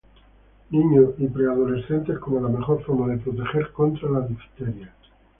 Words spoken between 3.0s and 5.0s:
de proteger contra la difteria